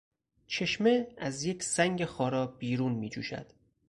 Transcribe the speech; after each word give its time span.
چشمه 0.47 1.07
از 1.17 1.43
یک 1.43 1.63
سنگ 1.63 2.05
خارا 2.05 2.47
بیرون 2.47 2.91
میجوشد. 2.91 3.51